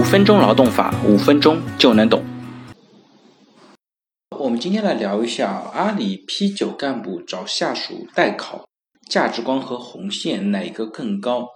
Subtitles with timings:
[0.00, 2.24] 五分钟劳动法，五分钟就能懂。
[4.38, 8.64] 我们今天来聊一下阿里 P 九干部找下属代考，
[9.10, 11.46] 价值观和红线哪一个更高？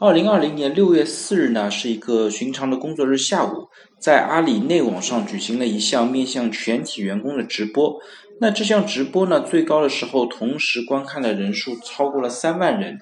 [0.00, 3.68] 二零二零年六月四日呢，是一个寻常的工作日下午，
[4.00, 8.00] 在阿里内网上举行了一项面向全体员工的直播。
[8.40, 12.98] 那这项直播呢，最高的时候同时观看的人数超过了三万人，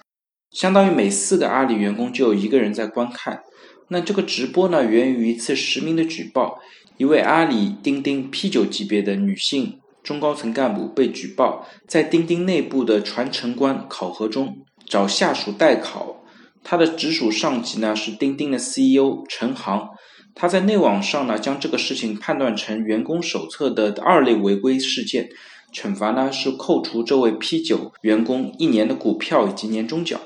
[0.50, 3.44] 相当于每四个阿里员工就有一个人在观看。
[3.88, 6.58] 那这个直播呢，源于一次实名的举报，
[6.98, 16.22] 一位阿里钉钉 P 九级别的女性中高层干部被举报，在钉钉内部的传承关考核中找下属代考，
[16.62, 19.88] 他的直属上级呢是钉钉的 CEO 陈航，
[20.34, 25.28] 他在内网上呢将这个事情判断成员工手册的二类违规事件，
[25.74, 30.20] 惩罚呢是扣除这位 P 九员工一年的股票以及年终奖。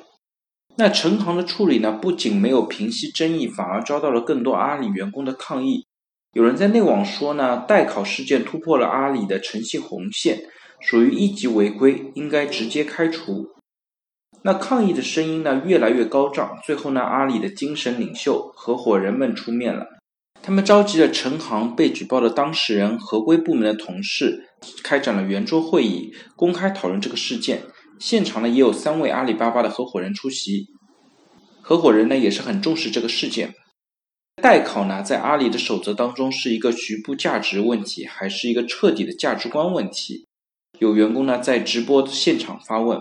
[0.77, 5.87] 那陈航的处理呢，不仅没有平息争议，反而遭到了更多阿里员工的抗议。
[6.33, 10.41] 有人在内网说呢，代考事件突破了阿里的诚信红线，
[10.81, 13.51] 属于一级违规，应该直接开除。
[14.45, 16.59] 那抗议的声音呢，越来越高涨。
[16.65, 19.87] 最后呢，阿里的精神领袖合伙人们出面了，
[20.43, 24.49] 他们召集了陈航被举报的当事人、合规部门的同事，
[24.83, 27.63] 开展了圆桌会议，公开讨论这个事件。
[28.03, 30.67] 现场呢也有三位阿里巴巴的合伙人出席，
[31.61, 33.55] 合伙人呢也是很重视这个事件。
[34.43, 40.27] 代考呢在阿里的守则当中是一个局部价值问题，还是一个彻底的价值观问题？
[40.81, 43.01] 有员工呢在直播现场发问，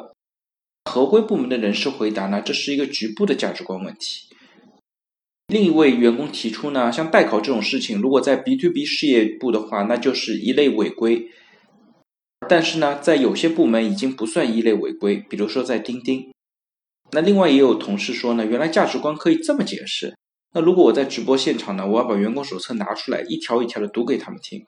[0.85, 4.27] 合规部门的人士回答呢这是一个局部的价值观问题。
[5.47, 11.31] 另一位员工提出呢，像代考这种事情，如果在 B to B 事业部的话，那就是一类违规。
[12.50, 16.31] 但是呢，在有些部门已经不算一类违规，比如说在钉钉。
[17.11, 20.16] 那另外也有同事说呢，原来价值观可以这么解释。
[20.53, 24.66] 那如果我在直播现场呢，我要把员工手册拿出来，一条一条的读给他们听。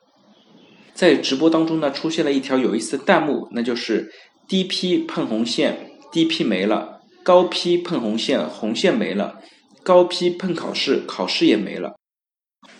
[0.94, 4.11] 在直播当中呢，出现了一条有意思的弹幕，那就是
[4.47, 9.41] 低 P 碰红线，低 P 没了；高 P 碰红线，红线没了；
[9.81, 11.95] 高 P 碰考试，考试也没了。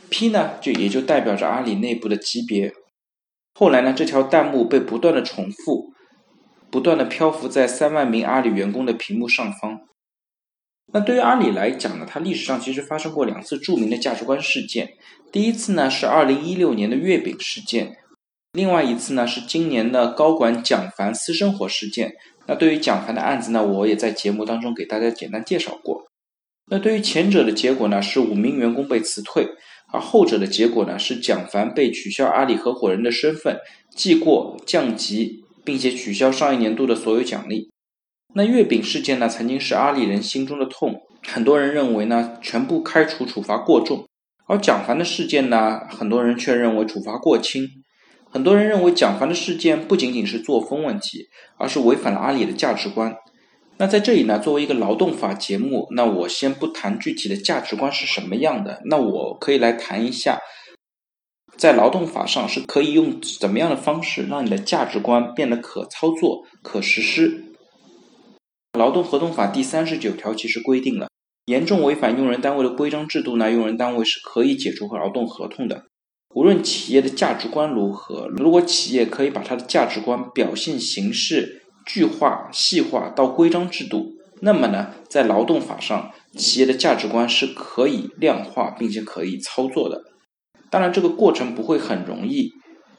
[0.10, 2.72] P 呢，就也就代表着阿里内部的级别。
[3.53, 5.94] 后来呢，这条弹幕被不断的重复，
[6.72, 9.81] 不断的漂浮在三万名阿里员工的屏幕上方。
[10.91, 14.94] 那对于阿里来讲呢，它历史上其实发生过两次著名的价值观事件。
[15.31, 17.97] 第一次呢是二零一六年的月饼事件，
[18.52, 22.13] 另外一次呢是今年的高管蒋凡私生活事件。
[22.46, 26.06] 那对于蒋凡的案子呢，我也在节目当中给大家简单介绍过。
[26.69, 29.47] 那对于前者的结果呢，是五名员工被辞退。
[29.91, 33.59] 而后者的结果呢，是蒋凡被取消阿里合伙人的身份，
[33.96, 37.69] 记过、降级，并且取消上一年度的所有奖励。
[38.34, 44.07] 那月饼事件呢，曾经是阿里人心中的痛，很多人认为呢，全部开除处罚过重；
[44.47, 47.68] 而蒋凡的事件呢，很多人却认为处罚过轻。
[48.31, 51.28] 很多人认为蒋凡的事件不仅仅是作风问题，
[51.59, 53.13] 而是违反了阿里的价值观。
[53.78, 60.40] 那在这里呢，作为一个劳动法节目，那我先不谈具体的价值观是什么样的，那我可以来谈一下，
[61.58, 67.46] 在劳动法上是可以用怎么样的方式让你的价值观变得可操作、可实施。
[68.78, 71.10] 劳动合同法第三十九条其实规定了，
[71.48, 75.86] 严重违反用人单位的规章制度呢，用人单位是可以解除和劳动合同的。
[76.36, 81.62] 无论企业的价值观如何，如果企业可以把它的价值观表现形式。
[81.86, 90.04] 具化、细化到规章制度，那么呢，在劳动法上，企业的价值观是可以量化并且可以操作的。
[90.70, 92.52] 当然，这个过程不会很容易，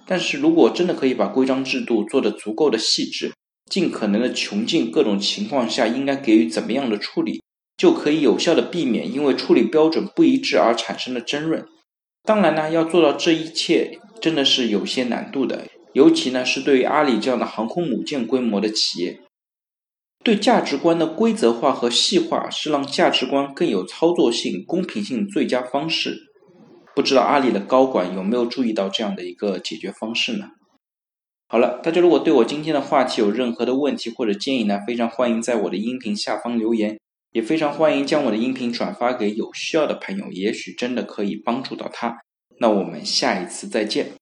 [0.06, 3.33] 但是如果真的可以把规章制度做得足够的细致，
[3.71, 7.43] 尽可能的穷尽各种情况下应该给予怎么样的处理，
[7.77, 11.67] 就可以有效的避免因为处理标准不一致而产生的争论。
[12.23, 15.67] 当然呢，要做到这一切，真的是有些难度的。
[15.94, 19.20] 尤其呢，是对于阿里这样的航空母舰规模的企业，
[20.23, 26.31] 对价值观的规则化和细化是让价值观更有操作性、公平性最佳方式。
[26.94, 30.50] 不知道阿里的高管有没有注意到这样的一个解决方式呢？
[31.46, 36.99] 好了，大家如果对我今天的话题有任何的问题或者建议呢，非常欢迎在我的音频下方留言，
[37.32, 42.17] 也非常欢迎将我的音频转发给有需要的朋友，也许真的可以帮助到他。
[42.58, 44.12] 那我们下一次再见。